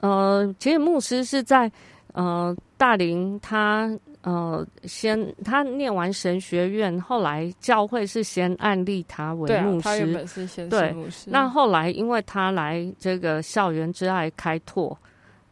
[0.01, 1.71] 呃，其实牧师是在
[2.13, 3.91] 呃大林他。
[4.23, 9.85] 呃，先他念完神学院，后来教会是先案例他为牧师。
[9.85, 11.31] 他原本是先是牧师。
[11.31, 14.99] 那后来因为他来这个校园之爱开拓，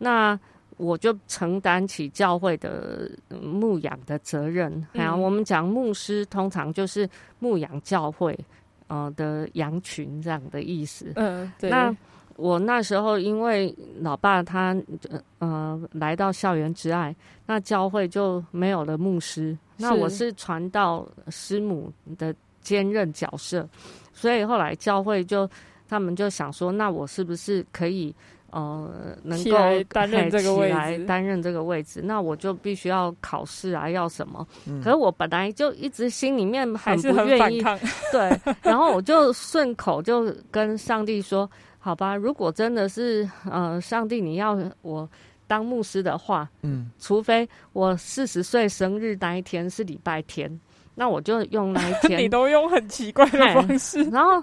[0.04, 0.38] 那
[0.76, 4.86] 我就承担起教会的牧养的责任。
[4.92, 8.38] 然后我们讲牧师，通常就是牧养教会
[8.88, 11.12] 呃的羊群这样的意思。
[11.16, 11.70] 嗯，对。
[11.70, 11.96] 那
[12.36, 14.76] 我那时候因为老爸他
[15.38, 17.14] 呃来到校园之爱，
[17.46, 23.68] 那教会就没有了牧师，那我是传道师母的兼任角色，
[24.12, 25.48] 所以后来教会就
[25.88, 28.12] 他们就想说，那我是不是可以
[28.54, 31.04] 呃能够担任这个位置？
[31.04, 34.46] 担任这个位置，那我就必须要考试啊，要什么？
[34.82, 37.60] 可是我本来就一直心里面很不愿意，
[38.10, 41.50] 对，然后我就顺口就跟上帝说。
[41.78, 45.06] 好吧，如果真的是呃，上帝你要我
[45.46, 50.58] 当牧师的话，嗯，除非我四十岁生日那一天是礼拜天，
[50.94, 52.18] 那我就用那一天。
[52.22, 54.02] 你都用很奇怪的方式。
[54.11, 54.42] 然后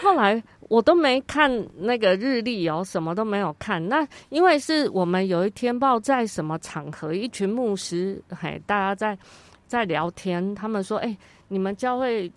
[0.00, 3.86] 后来我都没看那个日历哦，什么都没有看。
[3.88, 9.18] 那因为是我们有一天报在什么场合，一群牧师，嘿，大家在
[9.66, 11.16] 在聊天，他们说，哎，
[11.48, 12.30] 你们教会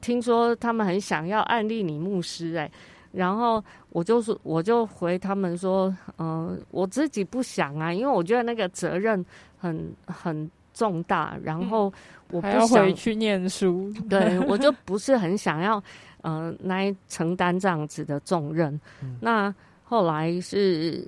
[0.00, 2.70] 听说他们很想要案例你牧师，哎。
[3.12, 9.22] 然后我就说，我就回他们说，嗯，我自己不想啊，因为我觉得那个责任
[9.58, 10.50] 很很
[10.82, 11.92] 重大，然后
[12.32, 15.80] 我不想回去念书， 对我就不是很想要，
[16.22, 18.80] 嗯，来承担这样子的重任。
[19.20, 21.06] 那后来是，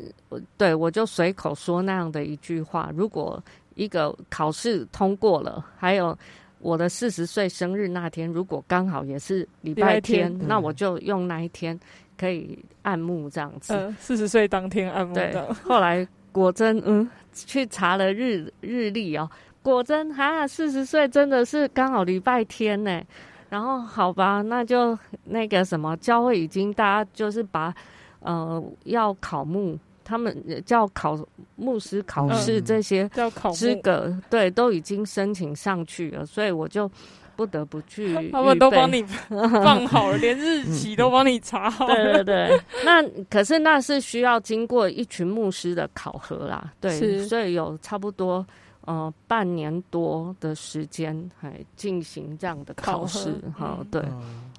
[0.57, 3.43] 对我就随口说那样的一句话：如果
[3.75, 6.17] 一个考试通过了，还有。
[6.61, 11.79] 我的四十岁生日那天，如果刚好也是礼拜天，那我就用那一天
[12.17, 13.75] 可以按幕这样子。
[13.75, 15.15] 嗯，四十岁当天按幕。
[15.15, 15.37] 对。
[15.63, 19.29] 后来果真，嗯，去查了日日历哦，
[19.65, 23.03] 果真哈，四十岁真的是刚好礼拜天呢。
[23.49, 27.75] 然后好吧，那就那个什么，教会已经大家就是把
[28.21, 29.77] 呃要考牧。
[30.07, 31.19] 他们叫考
[31.57, 33.09] 牧师考试这些
[33.55, 36.91] 资格，对，都已经申请上去了，所以我就
[37.35, 38.13] 不得不去。
[38.31, 41.87] 他们都帮你放好了，连日 期都帮你查好。
[41.87, 48.47] 对对对，那可是那是需要经过一群牧师的考核啦，对，所以有差不多
[48.87, 53.79] 呃半年多的时间还进行这样的考试哈。
[53.91, 54.03] 对，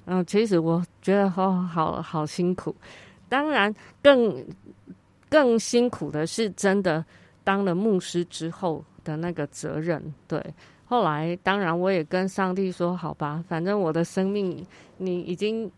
[0.06, 2.74] 嗯，其实我觉得好好好辛苦，
[3.28, 4.44] 当然更。
[5.28, 7.04] 更辛苦的是真的
[7.42, 10.00] 当了牧师之后的那个责任。
[10.28, 10.40] 对，
[10.84, 14.64] 后来当然我也跟上帝说，好吧，反正我的生命
[14.96, 15.68] 你已经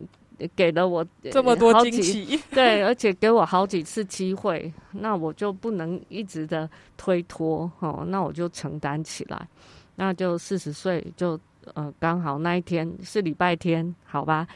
[0.55, 9.49] 给了我 这么多惊喜， 对，而且给我好几次机会，那我就不能一直的推脱哦，那我就承担起来，
[9.97, 11.39] 那就四十岁就
[11.75, 14.47] 呃刚好那一天是礼拜天，好吧。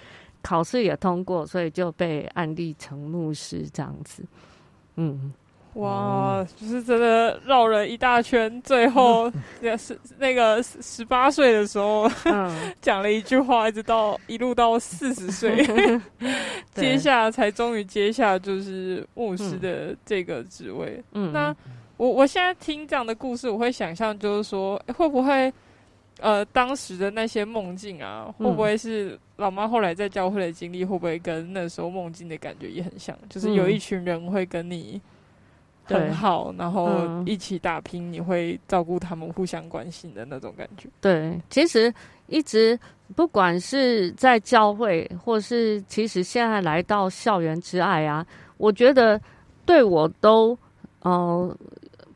[0.44, 4.24] 考试也通过，所以就被安利成牧师这样子。
[4.96, 5.32] 嗯，
[5.74, 9.32] 哇，就是真的绕了一大圈，最后
[9.62, 12.10] 也是那个十八岁的时候
[12.82, 15.66] 讲了一句话，一直到一路到四十岁，
[16.74, 21.02] 接下才终于接下就是牧师的这个职位。
[21.12, 21.54] 嗯，那
[21.96, 25.52] 我我现在听这样的故事，我会想象就是说，会不会？
[26.20, 33.16] 呃，当时的那些梦境啊，会不会是老妈后来在教会的经历，会不会跟那时候梦境的感觉也很像？
[33.28, 35.00] 就是有一群人会跟你
[35.92, 40.88] 很好，然后一起打拼，你会照顾他们，互相关心的那种感觉。
[41.00, 41.92] 对，其实
[42.26, 42.78] 一直
[43.14, 48.26] 不管是在教会，或是其实现在来到校园之爱啊，
[48.56, 49.20] 我觉得
[49.64, 50.58] 对我都
[51.00, 51.56] 呃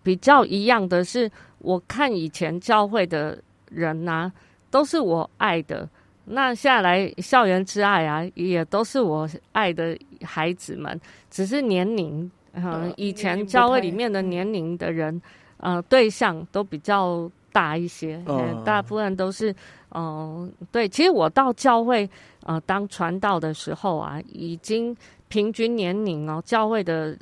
[0.02, 3.38] 比较一样的是，我看以前教会的。
[3.68, 4.30] 人呐，
[4.70, 5.86] 都是我爱的。
[6.26, 10.98] 那下来校园之爱啊，也都是我爱的孩子们。
[11.28, 15.20] 只是年龄，嗯，以前教会里面的年龄的人，
[15.58, 18.22] 呃，对象都比较大一些。
[18.26, 19.54] 嗯，大部分都是，
[19.94, 20.88] 嗯，对。
[20.88, 22.08] 其实我到教会，
[22.44, 24.96] 呃，当传道的时候啊，已经
[25.28, 27.16] 平均年龄哦，教会的。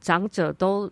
[0.00, 0.88] 长者都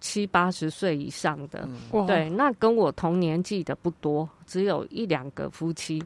[0.00, 1.68] 七八十岁以上的，
[2.06, 6.00] 对，那跟我同年纪的不多，只有一两个夫妻。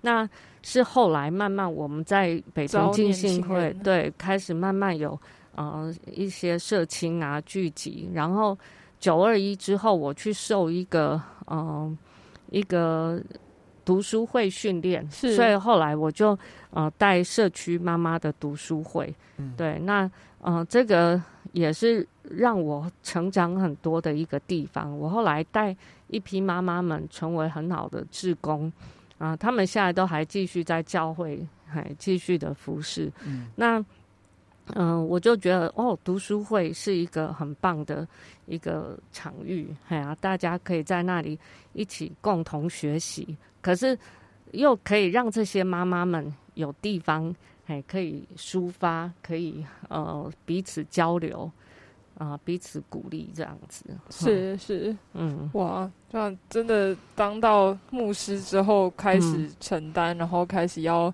[0.00, 0.28] 那
[0.62, 5.18] 是后来慢慢我们在北京进信会，对，开始慢慢有
[5.54, 8.10] 呃一些社青啊聚集。
[8.12, 8.58] 然后
[8.98, 11.96] 九二一之后，我去受一个嗯
[12.50, 13.20] 一个
[13.84, 16.38] 读书会训练，所以后来我就
[16.70, 19.14] 呃带社区妈妈的读书会。
[19.56, 20.10] 对，那
[20.40, 21.20] 嗯这个。
[21.52, 24.98] 也是让我成长很多的一个地方。
[24.98, 28.72] 我后来带一批妈妈们成为很好的志工，
[29.18, 33.12] 啊，他们现在都还继续在教会，还继续的服侍。
[33.26, 33.84] 嗯，那
[34.74, 38.06] 嗯，我就觉得哦，读书会是一个很棒的
[38.46, 41.38] 一个场域，哎呀，大家可以在那里
[41.72, 43.98] 一起共同学习，可是
[44.52, 47.34] 又可以让这些妈妈们有地方。
[47.66, 51.48] 哎可以抒发，可以呃彼此交流
[52.18, 53.84] 啊，彼此鼓励这样子。
[54.10, 61.10] 是是，嗯，哇，这样真的当到牧师之后，开始承担，然后开始要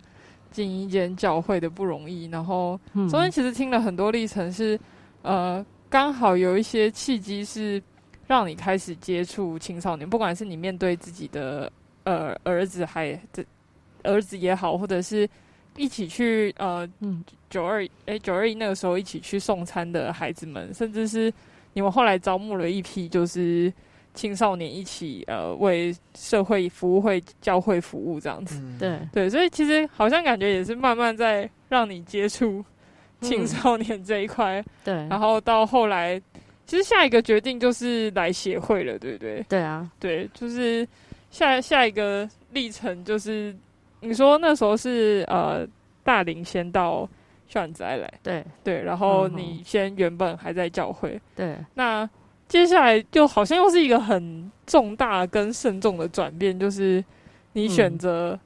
[0.50, 2.26] 进一间教会的不容易。
[2.26, 4.78] 然后中间其实听了很多历程，是
[5.22, 7.82] 呃刚好有一些契机是
[8.26, 11.72] 让你开始接触青少年，不管是你面对自己的
[12.04, 13.44] 呃儿子还这
[14.02, 15.28] 儿子也好，或者是。
[15.76, 16.88] 一起去呃，
[17.48, 21.32] 九二哎九二一那个时候一起去送餐的孩子们，甚至是
[21.72, 23.72] 你们后来招募了一批就是
[24.18, 28.60] 青少年一起呃为社会服务、会教会服务这样子。
[28.76, 32.64] 对对，所以其实好像感觉也是慢慢在让你接触
[33.20, 34.60] 青少年这一块。
[34.84, 36.20] 对，然后到后来，
[36.66, 39.40] 其实下一个决定就是来协会了，对不对？
[39.48, 40.86] 对啊，对，就是
[41.30, 43.54] 下下一个历程就是。
[44.00, 45.66] 你说那时候是呃
[46.04, 47.08] 大龄先到
[47.48, 52.08] 校园斋来，对对，然后你先原本还在教会，对，那
[52.48, 57.04] 接下来就好像又是一个很重大跟慎重的转变，就是
[57.52, 58.38] 你选择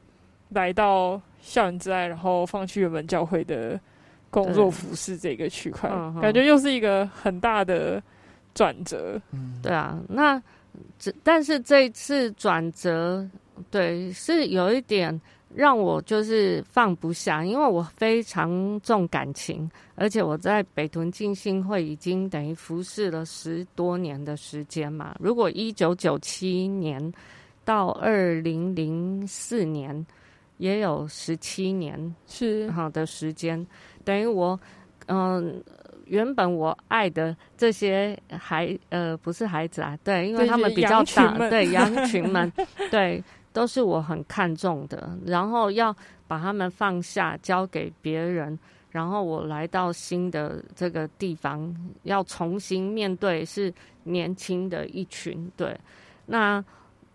[0.51, 3.79] 来到校园之爱，然后放弃原本教会的
[4.29, 5.89] 工作服饰这个区块，
[6.21, 8.03] 感觉又是一个很大的
[8.53, 9.21] 转折。
[9.31, 10.43] 嗯，对啊，那
[10.99, 13.27] 这但是这一次转折，
[13.71, 15.21] 对，是有一点。
[15.55, 25.15] 让我就是放不下，因为我非常重感情，而且我在北屯进信会已经等于服侍了十多年的时间嘛。
[25.21, 27.13] 如果一九九七年
[27.65, 30.07] 到二零零四年，
[30.57, 33.67] 也有十七年是好的时间，
[34.05, 34.59] 等于我
[35.07, 35.63] 嗯，
[36.07, 42.51] 原本我爱的这些孩呃不是孩子啊，对，因为他们比较大，对 羊群们，
[42.91, 43.23] 对。
[43.53, 45.95] 都是我很看重的，然后要
[46.27, 48.59] 把他们放下，交给别人，
[48.91, 51.75] 然后我来到新的这个地方，
[52.05, 53.73] 要重新面对是
[54.05, 55.79] 年轻的一群，对，
[56.27, 56.65] 那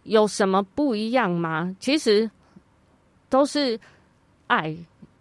[0.04, 1.76] 有什么不一样吗？
[1.80, 2.30] 其实
[3.30, 3.80] 都是
[4.48, 4.76] 爱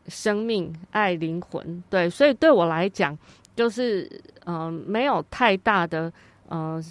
[0.08, 3.18] 生命、爱灵魂，对，所以对我来讲，
[3.56, 4.08] 就是
[4.44, 6.12] 嗯，没有太大的
[6.48, 6.82] 呃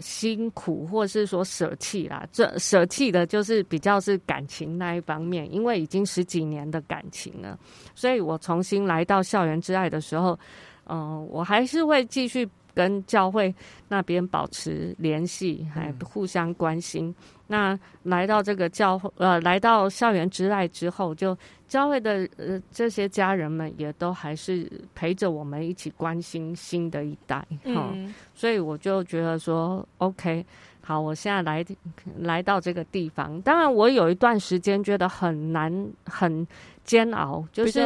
[0.00, 2.26] 辛苦，或是说舍弃啦。
[2.32, 7.58] 这舍弃的就是比较是感情那一方面，因为已经十几年的感情了，
[7.94, 10.38] 所以我重新来到校园之爱的时候，
[10.86, 13.54] 嗯，我还是会继续跟教会
[13.88, 17.14] 那边保持联系，还互相关心。
[17.46, 21.36] 那来到这个教会呃，来到校园之外之后，就
[21.68, 27.92] 教会的呃这些家人们也都还是陪着我们一起关心新的一代哈，
[28.34, 30.44] 所以我就觉得说，OK，
[30.84, 31.64] 好，我现在来
[32.18, 36.46] 来到这个地方，当然我有一段时间觉得很难很
[36.84, 37.80] 煎熬，就是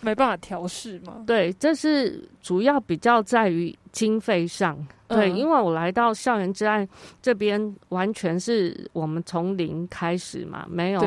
[0.00, 1.22] 没办法调试嘛。
[1.26, 4.86] 对，这是主要比较在于经费上。
[5.08, 6.86] 对，因为我来到校园之爱
[7.22, 11.02] 这边，完全是我们从零开始嘛，没有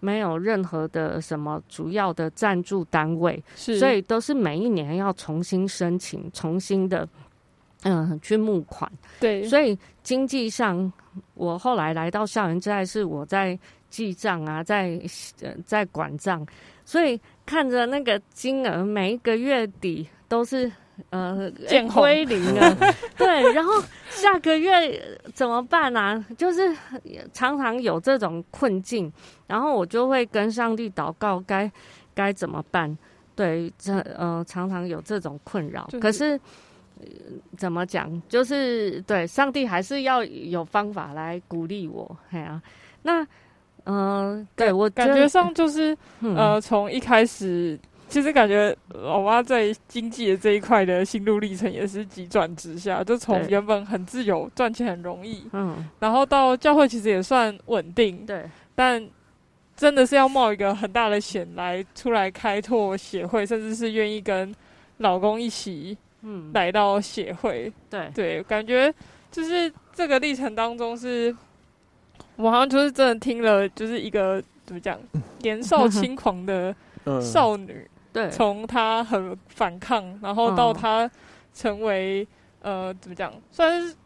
[0.00, 7.06] 没有任何的什么主要的赞助单位，所以都是每一年要重新申请，重新的
[7.84, 8.90] 嗯去募款。
[9.20, 10.92] 对，所以经济上，
[11.34, 13.58] 我后来来到校园之外是我在
[13.90, 15.00] 记账啊，在
[15.64, 16.46] 在管账，
[16.84, 20.70] 所以看着那个金额，每一个月底都是。
[21.08, 22.76] 呃，见归零了，
[23.16, 23.72] 对，然后
[24.10, 26.22] 下个月怎么办啊？
[26.36, 26.76] 就是
[27.32, 29.10] 常常有这种困境，
[29.46, 31.68] 然后我就会跟上帝祷告，该
[32.14, 32.96] 该怎么办？
[33.34, 35.88] 对，这呃，常常有这种困扰。
[35.98, 36.38] 可是
[37.56, 38.10] 怎么讲？
[38.28, 42.16] 就是对，上帝还是要有方法来鼓励我。
[42.30, 42.60] 哎呀，
[43.02, 43.26] 那
[43.84, 47.78] 嗯，对我感觉上就是呃，从一开始。
[48.08, 58.44] 其实感觉老妈在经济的这一块的心路历程也是急转直下，就从原本很自由、赚钱很容易，嗯，然后到教会其实也算稳定，对，
[58.74, 59.02] 但
[59.74, 64.54] 真的是要冒一个很大的险来出来开拓协会，甚至是愿意跟
[64.98, 68.10] 老公一起，嗯，来到协会，对。
[68.14, 68.92] 对，感觉
[69.30, 71.34] 就是这个历程当中，是
[72.36, 74.98] 我好像就是真的听了，就是一个怎么讲，
[75.42, 76.74] 年少轻狂的
[77.20, 77.88] 少女。
[78.12, 81.10] 对，从她很反抗，然后到她
[81.54, 82.26] 成为
[82.60, 83.96] 呃，怎么讲，算是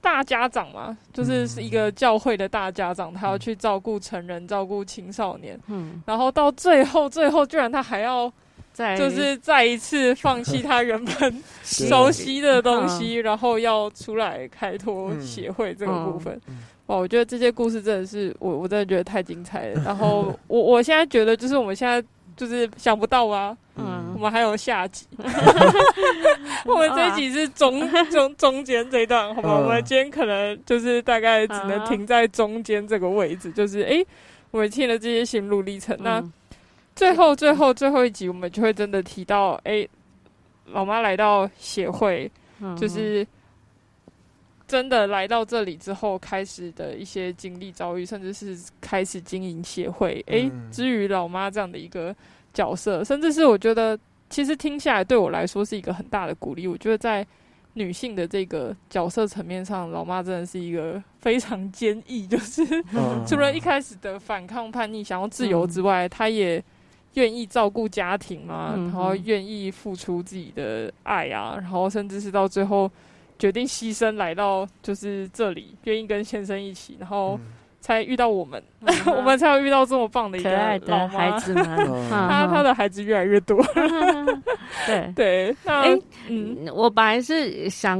[0.00, 8.32] 大家长嘛，就是是一个教会的大家长，他要去照顾成人，照顾青少年，嗯，然后到最后，最后居然他还要
[8.78, 16.40] 再就是再一次放弃他原本 熟悉的东西，然后要出来开拓协会这个部分，
[16.86, 19.82] 哇，我觉得这些故事真的是我我真的觉得太精彩了。
[19.84, 22.00] 然后 我我现在觉得就是我们现在。
[22.36, 25.04] 就是想不到啊，嗯，我们还有下集，
[26.64, 27.80] 我们这一集是中
[28.12, 29.58] 中中间这一段，好吧？
[29.58, 34.04] 我们今天可能就是大概只能停在中间这个位置，就是哎，
[34.52, 36.22] 我们听了这些心路历程，那
[36.98, 39.86] 最后最后最后一集，我们就会真的提到，哎，
[40.66, 42.28] 老妈来到协会，
[42.76, 43.24] 就是
[44.66, 52.14] 真的来到这里之后，开始的一些经历遭遇，甚至是开始经营协会，哎，至于老妈这样的一个。
[52.54, 53.96] 角色，甚至是我觉得，
[54.30, 56.66] 其实听下来对我来说是一个很大的鼓励。
[56.66, 57.24] 我觉得在
[57.74, 62.64] 女性的这个角色层面上，老妈真的是一个非常坚毅，就是
[63.28, 66.60] 除了一开始的反抗叛逆、想要自由之外，她也
[67.18, 72.90] 愿意照顾家庭嘛，然后愿意付出自己的爱啊，然后甚至是到最后
[73.38, 77.38] 决定牺牲来到就是这里，愿意跟先生一起，然后。
[77.88, 78.62] 才遇到我们，
[79.16, 81.64] 我们才有遇到这么棒的一个老孩子们。
[82.10, 83.58] 他他的孩子越来越多。
[84.86, 85.10] 对。
[85.16, 87.98] 对，哎，嗯，我本来是想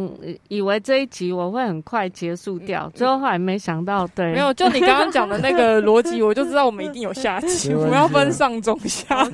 [0.49, 9.27] 以为这一集我会很快结束掉，最后后来没想到，对，没有，就你刚刚讲的那个逻辑，我就知道我们一定有下集，我们要分上中下。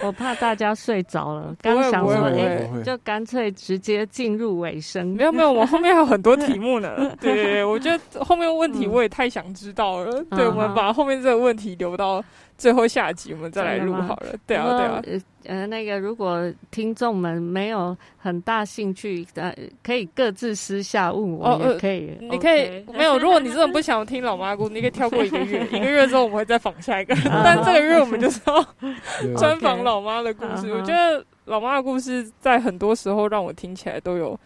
[0.00, 5.06] 我怕大家睡着了，刚想说，哎，就干脆直接进入尾声。
[5.14, 7.14] 没有没有，我后面还有很多 题目呢。
[7.20, 10.24] 对，我觉得后面问题我也太想知道了。
[10.30, 12.22] 对，我们把后面这个问题留到。
[12.58, 15.02] 最后下集我们再来录好了，对啊对啊。
[15.44, 22.16] 呃，那个如果听众们没有很大兴趣，呃，可以各自私下问我也可以。
[22.20, 27.14] 你可以没有，如果你真的不想听老妈故，你可以跳过一个月，一个月之后我们会再访下一个。
[27.44, 28.66] 但这个月我们就是要
[29.38, 30.72] 专访老妈的故事。
[30.72, 34.38] 我觉得老妈的故事在很多时候让我听起来都有。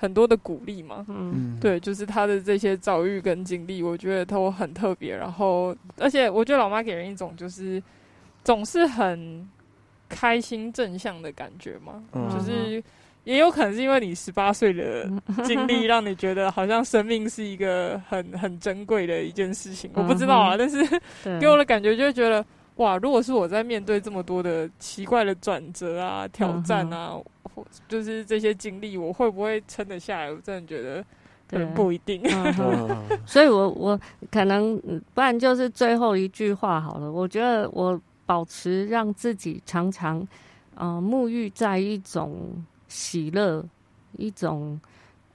[0.00, 5.14] 很多的鼓励嘛，嗯，对，就是他的这些遭遇跟经历，我觉得都很特别。
[5.14, 7.82] 然后，而且我觉得老妈给人一种就是
[8.42, 9.46] 总是很
[10.08, 12.82] 开心正向的感觉嘛，就是
[13.24, 15.06] 也有可能是因为你十八岁的
[15.44, 19.90] 经历，让你觉得好像生命是一个很很珍贵的一件事情。
[19.92, 20.82] 我不知道啊，但是
[21.38, 22.42] 给我的感觉就是觉得
[22.80, 27.12] 哇，如果是我在面对这么多的奇怪的转折啊、挑战啊，
[27.42, 30.32] 或就是这些经历，我会不会撑得下来？
[30.32, 31.04] 我真的觉得
[31.74, 32.22] 不一定。
[33.26, 34.00] 所以我我
[34.30, 34.80] 可能
[35.12, 37.12] 不然就是最后一句话好了。
[37.12, 40.26] 我觉得我保持让自己常常
[40.74, 43.62] 呃沐浴在一种喜乐、
[44.16, 44.80] 一种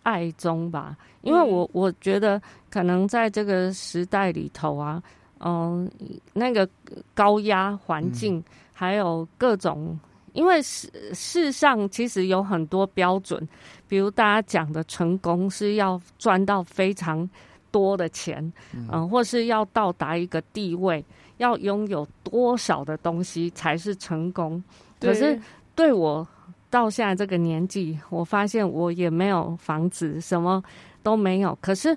[0.01, 2.41] 爱中吧，因为我我觉得
[2.71, 4.99] 可能在这个时代里头啊。
[5.41, 5.89] 嗯，
[6.33, 6.67] 那个
[7.13, 9.99] 高压环境，还有各种，
[10.33, 13.47] 因为世世上其实有很多标准，
[13.87, 17.29] 比如大家讲的成功是要赚到非常
[17.69, 21.03] 多的钱，嗯，或是要到达一个地位，
[21.37, 24.63] 要拥有多少的东西才是成功。
[24.99, 25.39] 可是
[25.75, 26.25] 对我
[26.69, 30.63] 到现在这个年纪，我发现我也没有房子，什么
[31.03, 31.95] 都没有，可是。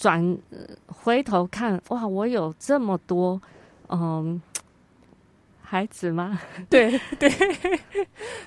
[0.00, 0.38] 转
[0.86, 2.08] 回头看，哇！
[2.08, 3.38] 我有这么多，
[3.90, 4.40] 嗯，
[5.60, 6.40] 孩子吗？
[6.70, 7.30] 对对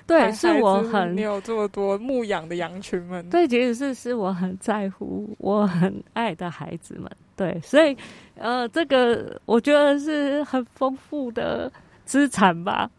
[0.07, 3.29] 对，是我很你有这么多牧养的羊群们。
[3.29, 7.07] 对，其实是是我很在乎、我很爱的孩子们。
[7.35, 7.95] 对，所以
[8.33, 11.71] 呃，这个我觉得是很丰富的
[12.03, 12.89] 资产吧，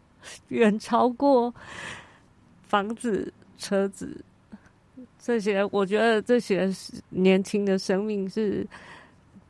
[0.47, 1.53] 远超过
[2.63, 4.23] 房子、车子。
[5.25, 6.69] 这些我觉得这些
[7.09, 8.63] 年轻的生命是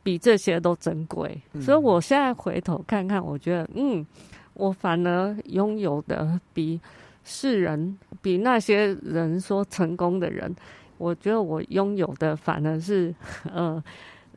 [0.02, 4.06] 比这些都珍贵，所以我现在回头看看，我觉得嗯，
[4.54, 6.80] 我反而拥有的比
[7.24, 10.50] 世人、比那些人说成功的人，
[10.96, 13.14] 我觉得我拥有的反而是
[13.52, 13.84] 呃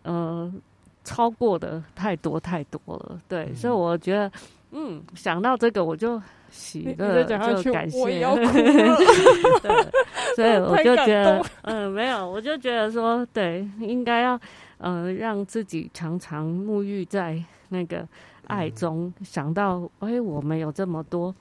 [0.04, 0.54] 呃
[1.06, 3.18] 超过的太多太多了。
[3.30, 4.30] 对，所以我觉得
[4.72, 6.22] 嗯，想到这个我就。
[6.52, 8.00] 喜乐就感谢，
[9.62, 9.92] 对，
[10.36, 14.40] 所以 我就觉得，嗯，没有，我就觉得说，对，应该要，
[14.78, 18.08] 呃，让自己常常沐浴在那个
[18.48, 21.34] 爱中，想到，哎，我们有这么多，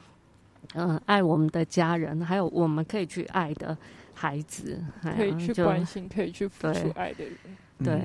[0.74, 3.76] 嗯，爱我们的家人，还有我们可以去爱的
[4.14, 4.82] 孩子，
[5.16, 7.34] 可以去关心，可以去付出爱的人。
[7.84, 8.00] 对，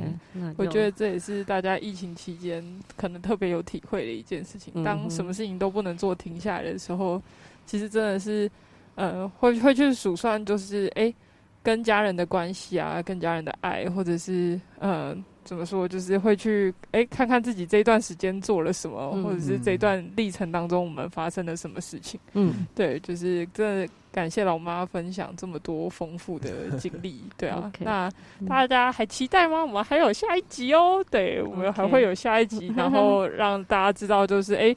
[0.57, 2.63] 我觉得这也是大家疫情期间
[2.95, 4.84] 可能特别有体会的一件事情。
[4.84, 7.21] 当什么事情都不能做、停下来的时候，
[7.65, 8.49] 其实真的是，
[8.95, 11.13] 呃，会会去数算，就是哎，
[11.61, 15.15] 跟家人的关系啊，跟家人的爱，或者是呃。
[15.45, 15.86] 怎么说？
[15.86, 22.17] 就是会去哎，看看自己这一段时间做了什么，或者是这段历程当中我们发生了什么事情。
[22.32, 27.26] 嗯，对，就是真的感谢老妈分享这么多丰富的经历。
[27.36, 28.09] 对啊，那
[28.47, 29.61] 大家还期待吗？
[29.61, 31.03] 我们还有下一集哦。
[31.11, 34.74] 对，我们还会有下一集， 然后让大家知道，就是哎。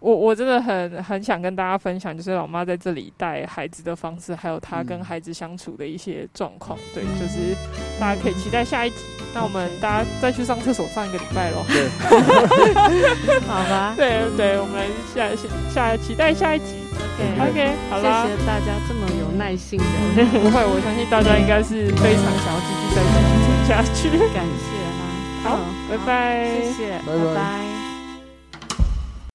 [0.00, 6.78] 我我真的很很想跟大家分享，就是老妈在这里带孩子的方式，还有她跟孩子相处的一些状况。
[6.94, 7.54] 对，就是
[7.98, 8.96] 大家可以期待下一集。
[9.34, 11.64] 那我们大家再去上厕所上一个礼拜喽。
[11.68, 11.88] 对，
[13.46, 13.94] 好吧。
[13.96, 15.28] 对对，我们下
[15.68, 16.76] 下期待下一集。
[17.18, 19.84] OK OK，好了，谢谢大家这么有耐心的。
[20.40, 24.08] 不会，我相信大家应该是非常想要继续再继续听下去。
[24.32, 25.50] 感谢哈。
[25.50, 25.58] 好，
[25.90, 26.48] 拜拜。
[26.62, 27.77] 谢谢，拜拜。